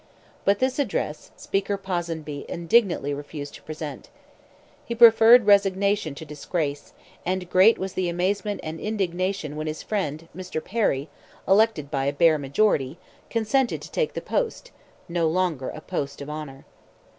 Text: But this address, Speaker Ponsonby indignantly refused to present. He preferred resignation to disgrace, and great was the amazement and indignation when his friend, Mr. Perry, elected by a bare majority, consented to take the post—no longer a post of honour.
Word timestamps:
But 0.45 0.57
this 0.57 0.79
address, 0.79 1.29
Speaker 1.37 1.77
Ponsonby 1.77 2.47
indignantly 2.49 3.13
refused 3.13 3.53
to 3.53 3.61
present. 3.61 4.09
He 4.83 4.95
preferred 4.95 5.45
resignation 5.45 6.15
to 6.15 6.25
disgrace, 6.25 6.93
and 7.23 7.47
great 7.51 7.77
was 7.77 7.93
the 7.93 8.09
amazement 8.09 8.61
and 8.63 8.79
indignation 8.79 9.55
when 9.55 9.67
his 9.67 9.83
friend, 9.83 10.27
Mr. 10.35 10.59
Perry, 10.65 11.07
elected 11.47 11.91
by 11.91 12.05
a 12.05 12.13
bare 12.13 12.39
majority, 12.39 12.97
consented 13.29 13.79
to 13.83 13.91
take 13.91 14.13
the 14.13 14.21
post—no 14.21 15.27
longer 15.27 15.69
a 15.69 15.81
post 15.81 16.19
of 16.19 16.31
honour. 16.31 16.65